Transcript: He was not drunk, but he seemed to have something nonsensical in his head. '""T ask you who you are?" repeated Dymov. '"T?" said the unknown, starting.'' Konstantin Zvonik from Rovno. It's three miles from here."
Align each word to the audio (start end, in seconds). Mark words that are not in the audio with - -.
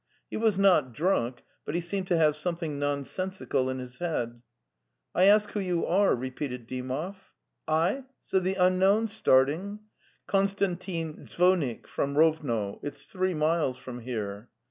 He 0.31 0.35
was 0.37 0.57
not 0.57 0.93
drunk, 0.93 1.43
but 1.63 1.75
he 1.75 1.81
seemed 1.81 2.07
to 2.07 2.17
have 2.17 2.35
something 2.35 2.79
nonsensical 2.79 3.69
in 3.69 3.77
his 3.77 3.99
head. 3.99 4.41
'""T 5.15 5.21
ask 5.25 5.49
you 5.49 5.53
who 5.53 5.59
you 5.67 5.85
are?" 5.85 6.15
repeated 6.15 6.67
Dymov. 6.67 7.17
'"T?" 7.69 8.07
said 8.23 8.43
the 8.43 8.55
unknown, 8.55 9.07
starting.'' 9.09 9.81
Konstantin 10.25 11.17
Zvonik 11.27 11.85
from 11.85 12.15
Rovno. 12.15 12.79
It's 12.81 13.05
three 13.05 13.35
miles 13.35 13.77
from 13.77 13.99
here." 13.99 14.49